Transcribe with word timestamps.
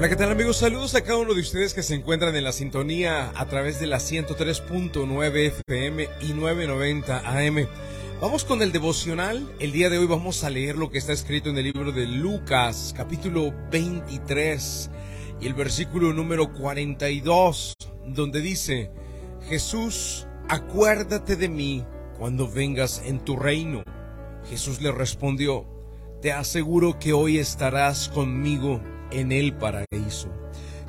Hola, 0.00 0.08
¿qué 0.08 0.16
tal 0.16 0.32
amigos? 0.32 0.56
Saludos 0.56 0.94
a 0.94 1.02
cada 1.02 1.18
uno 1.18 1.34
de 1.34 1.42
ustedes 1.42 1.74
que 1.74 1.82
se 1.82 1.94
encuentran 1.94 2.34
en 2.34 2.42
la 2.42 2.52
sintonía 2.52 3.32
a 3.36 3.46
través 3.48 3.80
de 3.80 3.86
la 3.86 3.98
103.9 3.98 5.52
FM 5.68 6.08
y 6.22 6.32
990 6.32 7.18
AM. 7.18 7.66
Vamos 8.18 8.46
con 8.46 8.62
el 8.62 8.72
devocional. 8.72 9.46
El 9.58 9.72
día 9.72 9.90
de 9.90 9.98
hoy 9.98 10.06
vamos 10.06 10.42
a 10.42 10.48
leer 10.48 10.78
lo 10.78 10.88
que 10.88 10.96
está 10.96 11.12
escrito 11.12 11.50
en 11.50 11.58
el 11.58 11.64
libro 11.64 11.92
de 11.92 12.06
Lucas, 12.06 12.94
capítulo 12.96 13.52
23 13.70 14.90
y 15.38 15.46
el 15.46 15.52
versículo 15.52 16.14
número 16.14 16.50
42, 16.50 17.74
donde 18.06 18.40
dice, 18.40 18.90
Jesús, 19.50 20.26
acuérdate 20.48 21.36
de 21.36 21.50
mí 21.50 21.84
cuando 22.18 22.50
vengas 22.50 23.02
en 23.04 23.22
tu 23.22 23.36
reino. 23.36 23.82
Jesús 24.48 24.80
le 24.80 24.92
respondió, 24.92 25.66
te 26.22 26.32
aseguro 26.32 26.98
que 26.98 27.12
hoy 27.12 27.36
estarás 27.36 28.08
conmigo 28.08 28.80
en 29.10 29.32
el 29.32 29.54
paraíso. 29.54 30.28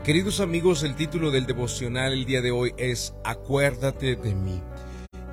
Queridos 0.03 0.39
amigos, 0.39 0.84
el 0.84 0.95
título 0.95 1.30
del 1.30 1.45
devocional 1.45 2.13
el 2.13 2.25
día 2.25 2.41
de 2.41 2.52
hoy 2.52 2.73
es 2.77 3.13
Acuérdate 3.23 4.16
de 4.16 4.34
mí. 4.34 4.61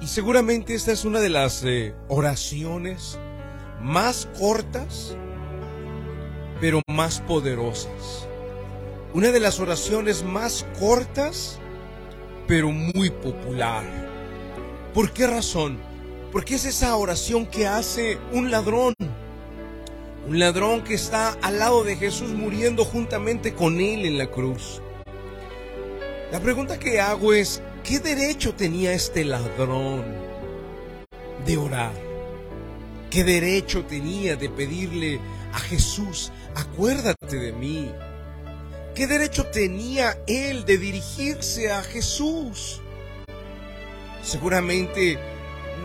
Y 0.00 0.06
seguramente 0.06 0.74
esta 0.74 0.92
es 0.92 1.04
una 1.04 1.20
de 1.20 1.30
las 1.30 1.64
eh, 1.64 1.94
oraciones 2.08 3.18
más 3.80 4.28
cortas, 4.38 5.16
pero 6.60 6.82
más 6.88 7.20
poderosas. 7.20 8.28
Una 9.14 9.30
de 9.30 9.40
las 9.40 9.58
oraciones 9.58 10.22
más 10.22 10.66
cortas, 10.78 11.58
pero 12.46 12.70
muy 12.70 13.10
popular. 13.10 13.84
¿Por 14.92 15.12
qué 15.12 15.26
razón? 15.26 15.78
Porque 16.30 16.56
es 16.56 16.66
esa 16.66 16.94
oración 16.96 17.46
que 17.46 17.66
hace 17.66 18.18
un 18.32 18.50
ladrón 18.50 18.94
un 20.28 20.38
ladrón 20.38 20.84
que 20.84 20.92
está 20.92 21.38
al 21.40 21.58
lado 21.58 21.84
de 21.84 21.96
Jesús 21.96 22.28
muriendo 22.28 22.84
juntamente 22.84 23.54
con 23.54 23.80
él 23.80 24.04
en 24.04 24.18
la 24.18 24.26
cruz. 24.26 24.82
La 26.30 26.38
pregunta 26.40 26.78
que 26.78 27.00
hago 27.00 27.32
es, 27.32 27.62
¿qué 27.82 27.98
derecho 27.98 28.52
tenía 28.54 28.92
este 28.92 29.24
ladrón 29.24 30.04
de 31.46 31.56
orar? 31.56 31.94
¿Qué 33.08 33.24
derecho 33.24 33.86
tenía 33.86 34.36
de 34.36 34.50
pedirle 34.50 35.18
a 35.54 35.58
Jesús, 35.60 36.30
acuérdate 36.54 37.38
de 37.38 37.52
mí? 37.52 37.90
¿Qué 38.94 39.06
derecho 39.06 39.46
tenía 39.46 40.18
él 40.26 40.66
de 40.66 40.76
dirigirse 40.76 41.72
a 41.72 41.82
Jesús? 41.82 42.82
Seguramente 44.22 45.18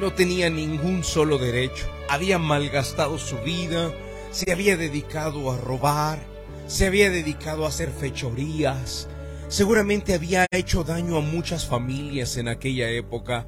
no 0.02 0.12
tenía 0.12 0.50
ningún 0.50 1.06
solo 1.06 1.38
derecho. 1.38 1.88
Había 2.10 2.40
malgastado 2.40 3.18
su 3.18 3.38
vida, 3.38 3.94
se 4.34 4.52
había 4.52 4.76
dedicado 4.78 5.52
a 5.52 5.58
robar, 5.58 6.18
se 6.66 6.88
había 6.88 7.12
dedicado 7.12 7.66
a 7.66 7.70
hacer 7.70 7.92
fechorías, 7.92 9.08
seguramente 9.48 10.16
había 10.16 10.48
hecho 10.52 10.84
daño 10.84 11.18
a 11.18 11.22
muchas 11.22 11.68
familias 11.68 12.38
en 12.38 12.48
aquella 12.48 12.90
época. 12.90 13.46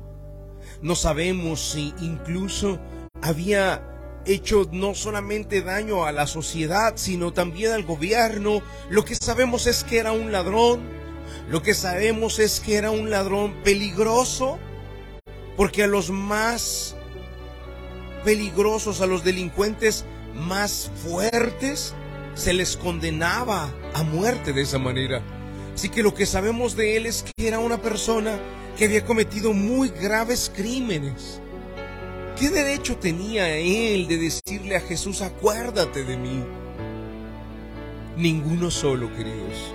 No 0.83 0.95
sabemos 0.95 1.71
si 1.71 1.95
incluso 2.01 2.79
había 3.23 3.81
hecho 4.27 4.69
no 4.71 4.93
solamente 4.93 5.63
daño 5.63 6.05
a 6.05 6.11
la 6.11 6.27
sociedad, 6.27 6.93
sino 6.97 7.33
también 7.33 7.71
al 7.71 7.83
gobierno. 7.83 8.61
Lo 8.91 9.05
que 9.05 9.15
sabemos 9.15 9.65
es 9.65 9.83
que 9.83 9.97
era 9.97 10.11
un 10.11 10.31
ladrón. 10.31 10.81
Lo 11.49 11.63
que 11.63 11.73
sabemos 11.73 12.37
es 12.37 12.59
que 12.59 12.75
era 12.75 12.91
un 12.91 13.09
ladrón 13.09 13.55
peligroso, 13.63 14.59
porque 15.57 15.83
a 15.83 15.87
los 15.87 16.11
más 16.11 16.95
peligrosos, 18.23 19.01
a 19.01 19.07
los 19.07 19.23
delincuentes, 19.23 20.05
más 20.35 20.91
fuertes, 21.03 21.93
se 22.35 22.53
les 22.53 22.77
condenaba 22.77 23.73
a 23.93 24.03
muerte 24.03 24.53
de 24.53 24.61
esa 24.61 24.77
manera. 24.77 25.21
Así 25.73 25.89
que 25.89 26.03
lo 26.03 26.13
que 26.13 26.25
sabemos 26.25 26.75
de 26.75 26.97
él 26.97 27.05
es 27.05 27.23
que 27.23 27.47
era 27.47 27.59
una 27.59 27.81
persona 27.81 28.37
que 28.77 28.85
había 28.85 29.05
cometido 29.05 29.53
muy 29.53 29.89
graves 29.89 30.51
crímenes. 30.53 31.41
¿Qué 32.39 32.49
derecho 32.49 32.97
tenía 32.97 33.55
él 33.57 34.07
de 34.07 34.17
decirle 34.17 34.75
a 34.75 34.81
Jesús, 34.81 35.21
acuérdate 35.21 36.03
de 36.03 36.17
mí? 36.17 36.43
Ninguno 38.17 38.69
solo, 38.71 39.13
queridos. 39.15 39.73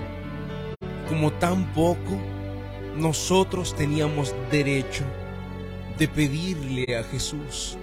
Como 1.09 1.33
tampoco 1.33 2.21
nosotros 2.97 3.75
teníamos 3.75 4.35
derecho 4.51 5.05
de 5.99 6.09
pedirle 6.09 6.97
a 6.97 7.03
Jesús, 7.05 7.77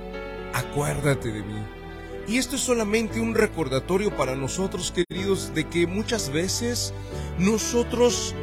acuérdate 0.54 1.32
de 1.32 1.44
mí. 1.44 1.64
Y 2.28 2.38
esto 2.38 2.58
es 2.58 2.62
solamente 2.62 3.22
un 3.22 3.34
recordatorio 3.34 4.16
para 4.16 4.36
nosotros, 4.36 4.92
queridos, 4.92 5.54
de 5.56 5.64
que 5.64 5.88
muchas 5.88 6.30
veces 6.30 6.94
nosotros, 7.40 8.36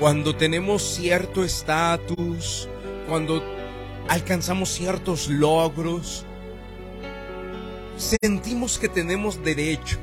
cuando 0.00 0.34
tenemos 0.34 0.82
cierto 0.82 1.44
estatus, 1.44 2.70
cuando 3.06 3.42
alcanzamos 4.08 4.70
ciertos 4.70 5.28
logros, 5.28 6.24
sentimos 7.98 8.78
que 8.78 8.88
tenemos 8.88 9.44
derecho, 9.44 9.98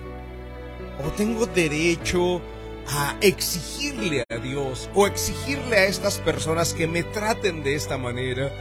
o 1.04 1.10
tengo 1.10 1.48
derecho 1.48 2.42
a 2.88 3.18
exigirle 3.22 4.24
a 4.30 4.36
Dios, 4.36 4.88
o 4.94 5.08
exigirle 5.08 5.78
a 5.78 5.86
estas 5.86 6.20
personas 6.20 6.76
que 6.76 6.86
me 6.86 7.02
traten 7.02 7.64
de 7.64 7.74
esta 7.74 7.98
manera, 7.98 8.52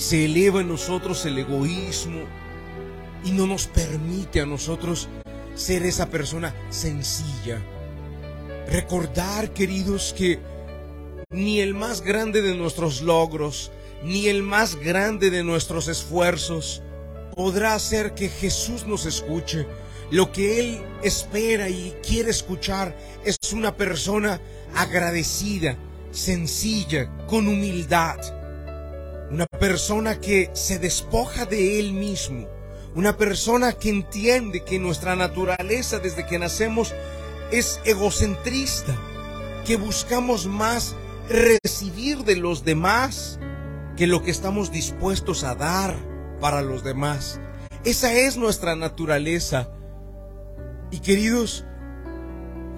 se 0.00 0.24
eleva 0.24 0.62
en 0.62 0.68
nosotros 0.68 1.26
el 1.26 1.38
egoísmo 1.38 2.22
y 3.22 3.32
no 3.32 3.46
nos 3.46 3.66
permite 3.66 4.40
a 4.40 4.46
nosotros 4.46 5.08
ser 5.54 5.82
esa 5.84 6.08
persona 6.08 6.54
sencilla. 6.70 7.60
Recordar, 8.66 9.52
queridos, 9.52 10.14
que 10.16 10.40
ni 11.28 11.60
el 11.60 11.74
más 11.74 12.00
grande 12.00 12.40
de 12.40 12.54
nuestros 12.54 13.02
logros, 13.02 13.72
ni 14.02 14.28
el 14.28 14.42
más 14.42 14.76
grande 14.76 15.28
de 15.28 15.44
nuestros 15.44 15.86
esfuerzos 15.86 16.82
podrá 17.36 17.74
hacer 17.74 18.14
que 18.14 18.30
Jesús 18.30 18.86
nos 18.86 19.04
escuche. 19.04 19.66
Lo 20.10 20.32
que 20.32 20.60
Él 20.60 20.82
espera 21.02 21.68
y 21.68 21.94
quiere 22.02 22.30
escuchar 22.30 22.96
es 23.22 23.36
una 23.52 23.76
persona 23.76 24.40
agradecida, 24.74 25.76
sencilla, 26.10 27.14
con 27.26 27.46
humildad 27.48 28.39
una 29.30 29.46
persona 29.46 30.20
que 30.20 30.50
se 30.54 30.78
despoja 30.78 31.46
de 31.46 31.78
él 31.78 31.92
mismo, 31.92 32.48
una 32.94 33.16
persona 33.16 33.72
que 33.72 33.88
entiende 33.88 34.64
que 34.64 34.78
nuestra 34.78 35.14
naturaleza 35.14 36.00
desde 36.00 36.26
que 36.26 36.38
nacemos 36.38 36.92
es 37.52 37.80
egocentrista, 37.84 38.96
que 39.64 39.76
buscamos 39.76 40.46
más 40.46 40.96
recibir 41.28 42.24
de 42.24 42.36
los 42.36 42.64
demás 42.64 43.38
que 43.96 44.08
lo 44.08 44.22
que 44.22 44.32
estamos 44.32 44.72
dispuestos 44.72 45.44
a 45.44 45.54
dar 45.54 45.94
para 46.40 46.62
los 46.62 46.82
demás. 46.82 47.40
Esa 47.84 48.12
es 48.12 48.36
nuestra 48.36 48.74
naturaleza. 48.74 49.70
Y 50.90 50.98
queridos, 50.98 51.64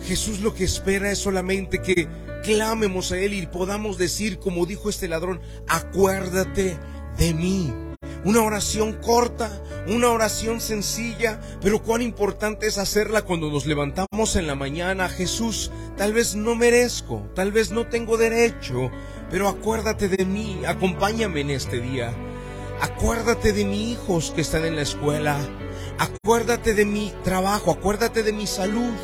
Jesús 0.04 0.40
lo 0.40 0.54
que 0.54 0.64
espera 0.64 1.10
es 1.10 1.18
solamente 1.18 1.80
que 1.80 2.08
clamemos 2.42 3.12
a 3.12 3.18
Él 3.18 3.34
y 3.34 3.46
podamos 3.46 3.98
decir, 3.98 4.38
como 4.38 4.66
dijo 4.66 4.90
este 4.90 5.08
ladrón, 5.08 5.40
acuérdate 5.68 6.78
de 7.16 7.34
mí. 7.34 7.72
Una 8.24 8.42
oración 8.42 8.92
corta, 9.02 9.50
una 9.88 10.10
oración 10.10 10.60
sencilla, 10.60 11.40
pero 11.60 11.82
cuán 11.82 12.02
importante 12.02 12.66
es 12.68 12.78
hacerla 12.78 13.22
cuando 13.22 13.50
nos 13.50 13.66
levantamos 13.66 14.36
en 14.36 14.46
la 14.46 14.54
mañana. 14.54 15.08
Jesús, 15.08 15.72
tal 15.96 16.12
vez 16.12 16.36
no 16.36 16.54
merezco, 16.54 17.26
tal 17.34 17.50
vez 17.50 17.72
no 17.72 17.86
tengo 17.86 18.16
derecho, 18.16 18.90
pero 19.30 19.48
acuérdate 19.48 20.08
de 20.08 20.24
mí, 20.24 20.60
acompáñame 20.66 21.40
en 21.40 21.50
este 21.50 21.80
día. 21.80 22.14
Acuérdate 22.80 23.52
de 23.52 23.64
mis 23.64 23.92
hijos 23.92 24.32
que 24.34 24.40
están 24.40 24.64
en 24.64 24.76
la 24.76 24.82
escuela. 24.82 25.38
Acuérdate 25.98 26.74
de 26.74 26.84
mi 26.84 27.12
trabajo, 27.24 27.70
acuérdate 27.70 28.22
de 28.22 28.32
mi 28.32 28.46
salud. 28.46 28.94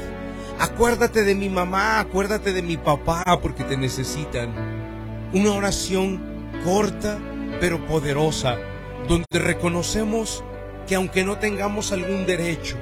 Acuérdate 0.61 1.23
de 1.23 1.37
mi 1.37 1.49
mamá, 1.49 2.01
acuérdate 2.01 2.53
de 2.53 2.63
mi 2.63 2.77
papá 2.77 3.39
porque 3.41 3.63
te 3.63 3.77
necesitan. 3.77 4.53
Una 5.33 5.53
oración 5.53 6.21
corta 6.65 7.19
pero 7.61 7.87
poderosa, 7.87 8.57
donde 9.07 9.27
reconocemos 9.39 10.43
que 10.89 10.97
aunque 10.97 11.25
no 11.25 11.39
tengamos 11.39 11.93
algún 11.93 12.27
derecho, 12.27 12.77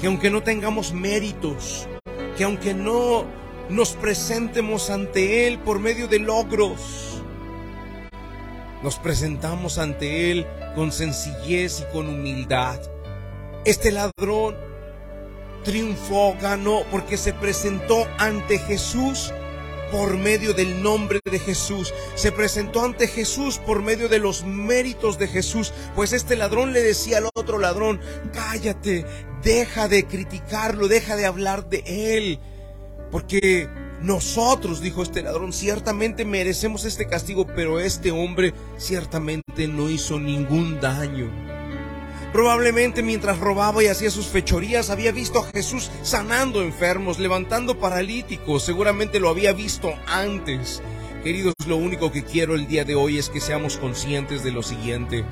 que 0.00 0.08
aunque 0.08 0.30
no 0.30 0.42
tengamos 0.42 0.92
méritos, 0.92 1.88
que 2.36 2.42
aunque 2.42 2.74
no 2.74 3.24
nos 3.68 3.92
presentemos 3.92 4.90
ante 4.90 5.46
Él 5.46 5.60
por 5.60 5.78
medio 5.78 6.08
de 6.08 6.18
logros, 6.18 7.22
nos 8.82 8.96
presentamos 8.96 9.78
ante 9.78 10.32
Él 10.32 10.44
con 10.74 10.90
sencillez 10.90 11.80
y 11.80 11.92
con 11.92 12.08
humildad. 12.08 12.80
Este 13.64 13.92
ladrón 13.92 14.71
triunfó, 15.62 16.36
ganó, 16.40 16.82
porque 16.90 17.16
se 17.16 17.32
presentó 17.32 18.06
ante 18.18 18.58
Jesús 18.58 19.32
por 19.92 20.16
medio 20.16 20.54
del 20.54 20.82
nombre 20.82 21.20
de 21.30 21.38
Jesús. 21.38 21.92
Se 22.14 22.32
presentó 22.32 22.82
ante 22.82 23.06
Jesús 23.06 23.58
por 23.58 23.82
medio 23.82 24.08
de 24.08 24.18
los 24.18 24.44
méritos 24.44 25.18
de 25.18 25.28
Jesús. 25.28 25.72
Pues 25.94 26.12
este 26.12 26.34
ladrón 26.34 26.72
le 26.72 26.82
decía 26.82 27.18
al 27.18 27.28
otro 27.34 27.58
ladrón, 27.58 28.00
cállate, 28.32 29.04
deja 29.44 29.88
de 29.88 30.06
criticarlo, 30.06 30.88
deja 30.88 31.14
de 31.16 31.26
hablar 31.26 31.68
de 31.68 32.16
él. 32.16 32.40
Porque 33.10 33.68
nosotros, 34.00 34.80
dijo 34.80 35.02
este 35.02 35.22
ladrón, 35.22 35.52
ciertamente 35.52 36.24
merecemos 36.24 36.84
este 36.86 37.06
castigo, 37.06 37.46
pero 37.46 37.78
este 37.78 38.10
hombre 38.10 38.54
ciertamente 38.78 39.68
no 39.68 39.90
hizo 39.90 40.18
ningún 40.18 40.80
daño. 40.80 41.51
Probablemente 42.32 43.02
mientras 43.02 43.38
robaba 43.38 43.82
y 43.84 43.88
hacía 43.88 44.10
sus 44.10 44.26
fechorías 44.26 44.88
había 44.88 45.12
visto 45.12 45.40
a 45.40 45.44
Jesús 45.52 45.90
sanando 46.02 46.62
enfermos, 46.62 47.18
levantando 47.18 47.78
paralíticos, 47.78 48.64
seguramente 48.64 49.20
lo 49.20 49.28
había 49.28 49.52
visto 49.52 49.92
antes. 50.06 50.82
Queridos, 51.22 51.54
lo 51.66 51.76
único 51.76 52.10
que 52.10 52.24
quiero 52.24 52.54
el 52.54 52.66
día 52.66 52.84
de 52.84 52.94
hoy 52.94 53.18
es 53.18 53.28
que 53.28 53.40
seamos 53.40 53.76
conscientes 53.76 54.42
de 54.42 54.50
lo 54.50 54.62
siguiente. 54.62 55.24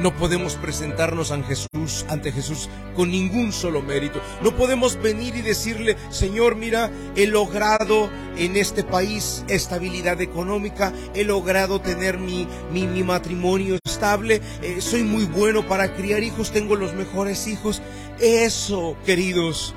No 0.00 0.14
podemos 0.14 0.54
presentarnos 0.56 1.30
ante 1.30 2.32
Jesús, 2.32 2.68
con 2.94 3.10
ningún 3.10 3.52
solo 3.52 3.82
mérito. 3.82 4.20
No 4.42 4.54
podemos 4.54 5.00
venir 5.00 5.34
y 5.36 5.42
decirle, 5.42 5.96
Señor, 6.10 6.56
mira, 6.56 6.90
he 7.16 7.26
logrado 7.26 8.10
en 8.36 8.56
este 8.56 8.84
país 8.84 9.44
estabilidad 9.48 10.20
económica, 10.20 10.92
he 11.14 11.24
logrado 11.24 11.80
tener 11.80 12.18
mi, 12.18 12.46
mi, 12.70 13.02
matrimonio 13.02 13.78
estable, 13.84 14.42
eh, 14.62 14.80
soy 14.80 15.02
muy 15.02 15.24
bueno 15.24 15.66
para 15.66 15.94
criar 15.94 16.22
hijos, 16.22 16.50
tengo 16.50 16.76
los 16.76 16.92
mejores 16.94 17.46
hijos. 17.46 17.80
Eso, 18.20 18.96
queridos, 19.06 19.74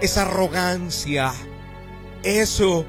es 0.00 0.16
arrogancia. 0.18 1.32
Eso, 2.22 2.84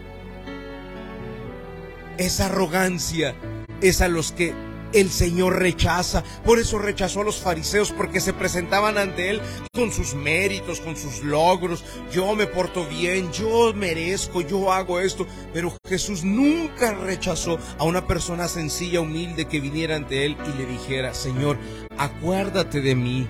esa 2.17 2.47
arrogancia 2.47 3.35
es 3.81 4.01
a 4.01 4.07
los 4.07 4.31
que 4.31 4.53
el 4.93 5.09
Señor 5.09 5.59
rechaza. 5.59 6.23
Por 6.43 6.59
eso 6.59 6.79
rechazó 6.79 7.21
a 7.21 7.23
los 7.23 7.37
fariseos, 7.37 7.91
porque 7.91 8.19
se 8.19 8.33
presentaban 8.33 8.97
ante 8.97 9.29
Él 9.29 9.41
con 9.73 9.91
sus 9.91 10.15
méritos, 10.15 10.79
con 10.79 10.95
sus 10.95 11.23
logros. 11.23 11.83
Yo 12.11 12.35
me 12.35 12.47
porto 12.47 12.85
bien, 12.85 13.31
yo 13.31 13.73
merezco, 13.73 14.41
yo 14.41 14.71
hago 14.71 14.99
esto. 14.99 15.25
Pero 15.53 15.73
Jesús 15.87 16.23
nunca 16.23 16.93
rechazó 16.93 17.59
a 17.77 17.83
una 17.83 18.07
persona 18.07 18.47
sencilla, 18.47 19.01
humilde, 19.01 19.45
que 19.45 19.59
viniera 19.59 19.95
ante 19.95 20.25
Él 20.25 20.37
y 20.53 20.57
le 20.57 20.65
dijera, 20.65 21.13
Señor, 21.13 21.57
acuérdate 21.97 22.81
de 22.81 22.95
mí. 22.95 23.27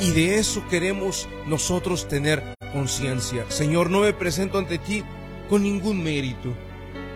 Y 0.00 0.10
de 0.10 0.38
eso 0.38 0.66
queremos 0.68 1.28
nosotros 1.46 2.08
tener 2.08 2.42
conciencia. 2.72 3.44
Señor, 3.48 3.90
no 3.90 4.00
me 4.00 4.12
presento 4.12 4.58
ante 4.58 4.78
ti 4.78 5.04
con 5.48 5.62
ningún 5.62 6.02
mérito, 6.02 6.52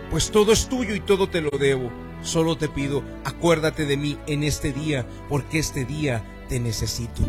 pues 0.09 0.31
todo 0.31 0.53
es 0.53 0.69
tuyo 0.69 0.95
y 0.95 0.99
todo 0.99 1.27
te 1.27 1.41
lo 1.41 1.49
debo 1.49 2.08
Solo 2.21 2.57
te 2.57 2.67
pido, 2.67 3.01
acuérdate 3.23 3.85
de 3.85 3.95
mí 3.95 4.17
en 4.27 4.43
este 4.43 4.73
día, 4.73 5.05
porque 5.29 5.59
este 5.59 5.85
día 5.85 6.23
te 6.49 6.59
necesito. 6.59 7.23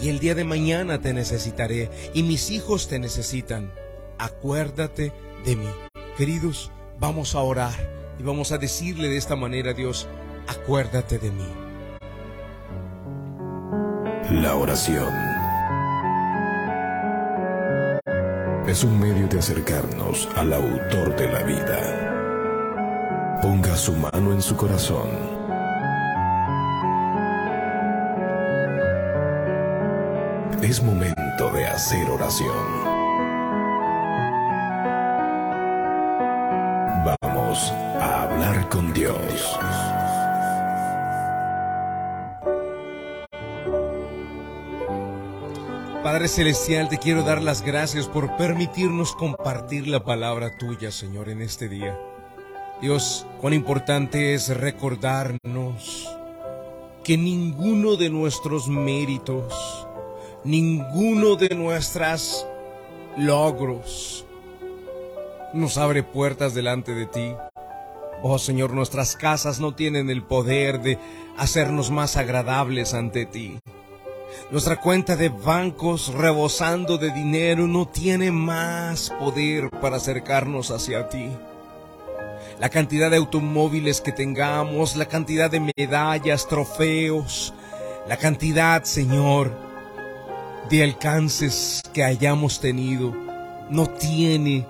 Y 0.00 0.08
el 0.08 0.20
día 0.20 0.34
de 0.34 0.44
mañana 0.44 1.00
te 1.00 1.12
necesitaré, 1.12 1.90
y 2.14 2.22
mis 2.22 2.50
hijos 2.50 2.88
te 2.88 2.98
necesitan. 2.98 3.72
Acuérdate 4.18 5.12
de 5.44 5.56
mí. 5.56 5.68
Queridos, 6.16 6.70
vamos 7.00 7.34
a 7.34 7.40
orar 7.40 7.74
y 8.18 8.22
vamos 8.22 8.52
a 8.52 8.58
decirle 8.58 9.08
de 9.08 9.16
esta 9.16 9.36
manera 9.36 9.72
a 9.72 9.74
Dios, 9.74 10.06
acuérdate 10.46 11.18
de 11.18 11.30
mí. 11.30 11.48
La 14.30 14.54
oración 14.54 15.12
es 18.66 18.84
un 18.84 18.98
medio 18.98 19.28
de 19.28 19.38
acercarnos 19.38 20.28
al 20.36 20.52
autor 20.52 21.16
de 21.16 21.30
la 21.30 21.42
vida 21.42 22.05
Ponga 23.42 23.76
su 23.76 23.92
mano 23.92 24.32
en 24.32 24.40
su 24.40 24.56
corazón. 24.56 25.10
Es 30.62 30.82
momento 30.82 31.50
de 31.52 31.66
hacer 31.66 32.08
oración. 32.10 32.56
Vamos 37.22 37.72
a 38.00 38.22
hablar 38.22 38.68
con 38.68 38.92
Dios. 38.92 39.58
Padre 46.02 46.28
Celestial, 46.28 46.88
te 46.88 46.98
quiero 46.98 47.22
dar 47.22 47.42
las 47.42 47.62
gracias 47.62 48.06
por 48.06 48.36
permitirnos 48.36 49.14
compartir 49.14 49.88
la 49.88 50.04
palabra 50.04 50.56
tuya, 50.56 50.90
Señor, 50.90 51.28
en 51.28 51.42
este 51.42 51.68
día. 51.68 51.98
Dios, 52.80 53.26
cuán 53.40 53.54
importante 53.54 54.34
es 54.34 54.54
recordarnos 54.54 56.06
que 57.02 57.16
ninguno 57.16 57.96
de 57.96 58.10
nuestros 58.10 58.68
méritos, 58.68 59.88
ninguno 60.44 61.36
de 61.36 61.54
nuestros 61.54 62.46
logros 63.16 64.26
nos 65.54 65.78
abre 65.78 66.02
puertas 66.02 66.52
delante 66.52 66.94
de 66.94 67.06
ti. 67.06 67.34
Oh 68.22 68.38
Señor, 68.38 68.74
nuestras 68.74 69.16
casas 69.16 69.58
no 69.58 69.74
tienen 69.74 70.10
el 70.10 70.22
poder 70.22 70.82
de 70.82 70.98
hacernos 71.38 71.90
más 71.90 72.18
agradables 72.18 72.92
ante 72.92 73.24
ti. 73.24 73.58
Nuestra 74.50 74.82
cuenta 74.82 75.16
de 75.16 75.30
bancos 75.30 76.12
rebosando 76.12 76.98
de 76.98 77.10
dinero 77.10 77.66
no 77.66 77.88
tiene 77.88 78.30
más 78.32 79.08
poder 79.18 79.70
para 79.70 79.96
acercarnos 79.96 80.70
hacia 80.70 81.08
ti 81.08 81.30
la 82.58 82.68
cantidad 82.70 83.10
de 83.10 83.18
automóviles 83.18 84.00
que 84.00 84.12
tengamos, 84.12 84.96
la 84.96 85.06
cantidad 85.06 85.50
de 85.50 85.60
medallas, 85.76 86.48
trofeos, 86.48 87.52
la 88.08 88.16
cantidad, 88.16 88.84
Señor, 88.84 89.52
de 90.70 90.82
alcances 90.82 91.82
que 91.92 92.02
hayamos 92.02 92.60
tenido, 92.60 93.14
no 93.68 93.86
tiene 93.88 94.66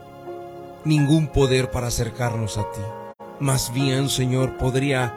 ningún 0.84 1.28
poder 1.28 1.70
para 1.70 1.88
acercarnos 1.88 2.58
a 2.58 2.62
ti. 2.72 2.80
Más 3.38 3.72
bien, 3.72 4.08
Señor, 4.08 4.56
podría 4.56 5.14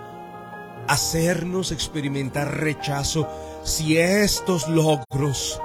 hacernos 0.88 1.72
experimentar 1.72 2.60
rechazo 2.60 3.28
si 3.64 3.98
estos 3.98 4.68
logros 4.68 5.62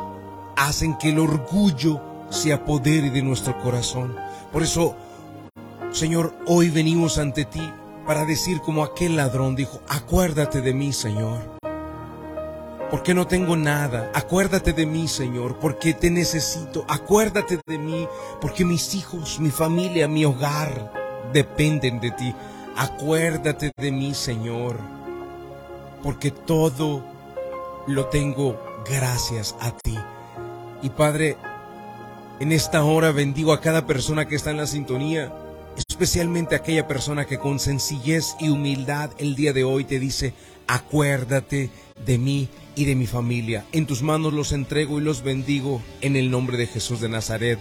hacen 0.57 0.97
que 0.99 1.11
el 1.11 1.19
orgullo 1.19 2.01
se 2.31 2.53
apodere 2.53 3.11
de 3.11 3.23
nuestro 3.23 3.59
corazón. 3.59 4.17
Por 4.53 4.63
eso 4.63 4.97
Señor, 5.95 6.35
hoy 6.49 6.71
venimos 6.71 7.19
ante 7.19 7.45
ti 7.45 7.73
para 8.05 8.25
decir 8.25 8.61
como 8.61 8.83
aquel 8.83 9.15
ladrón 9.15 9.55
dijo, 9.55 9.81
acuérdate 9.89 10.61
de 10.61 10.75
mí, 10.75 10.93
Señor. 10.93 11.39
Porque 12.91 13.15
no 13.15 13.29
tengo 13.29 13.57
nada. 13.57 14.11
Acuérdate 14.13 14.73
de 14.73 14.87
mí, 14.87 15.07
Señor, 15.07 15.61
porque 15.61 15.95
te 15.95 16.11
necesito. 16.11 16.85
Acuérdate 16.89 17.61
de 17.65 17.79
mí, 17.79 18.09
porque 18.41 18.65
mis 18.65 18.93
hijos, 18.97 19.39
mi 19.39 19.51
familia, 19.51 20.09
mi 20.09 20.25
hogar 20.25 20.93
dependen 21.33 22.01
de 22.01 22.11
ti. 22.11 22.35
Acuérdate 22.77 23.71
de 23.77 23.93
mí, 23.93 24.15
Señor, 24.15 24.81
porque 26.03 26.33
todo 26.33 27.05
lo 27.87 28.07
tengo 28.07 28.61
gracias 28.85 29.55
a 29.61 29.71
ti. 29.71 29.97
Y 30.83 30.91
Padre, 30.91 31.37
en 32.41 32.51
esta 32.51 32.83
hora 32.83 33.13
bendigo 33.13 33.53
a 33.53 33.61
cada 33.61 33.87
persona 33.87 34.27
que 34.27 34.35
está 34.35 34.51
en 34.51 34.57
la 34.57 34.67
sintonía 34.67 35.33
especialmente 35.95 36.57
aquella 36.57 36.89
persona 36.89 37.25
que 37.25 37.39
con 37.39 37.61
sencillez 37.61 38.35
y 38.41 38.49
humildad 38.49 39.13
el 39.19 39.37
día 39.37 39.53
de 39.53 39.63
hoy 39.63 39.85
te 39.85 40.01
dice, 40.01 40.35
acuérdate 40.67 41.71
de 42.05 42.19
mí 42.19 42.49
y 42.75 42.85
de 42.85 42.97
mi 42.97 43.07
familia. 43.07 43.65
En 43.71 43.87
tus 43.87 44.03
manos 44.03 44.33
los 44.33 44.51
entrego 44.51 44.99
y 44.99 45.05
los 45.05 45.23
bendigo 45.23 45.81
en 46.01 46.17
el 46.17 46.33
nombre 46.33 46.57
de 46.57 46.67
Jesús 46.67 47.01
de 47.01 47.09
Nazaret. 47.09 47.61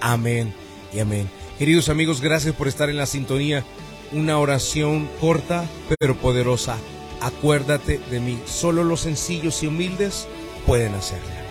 Amén 0.00 0.54
y 0.94 1.00
amén. 1.00 1.28
Queridos 1.58 1.90
amigos, 1.90 2.22
gracias 2.22 2.54
por 2.54 2.68
estar 2.68 2.88
en 2.88 2.96
la 2.96 3.04
sintonía. 3.04 3.66
Una 4.12 4.38
oración 4.38 5.06
corta 5.20 5.68
pero 5.98 6.16
poderosa. 6.16 6.78
Acuérdate 7.20 8.00
de 8.10 8.18
mí. 8.18 8.40
Solo 8.46 8.82
los 8.82 9.00
sencillos 9.00 9.62
y 9.62 9.66
humildes 9.66 10.26
pueden 10.64 10.94
hacerla. 10.94 11.43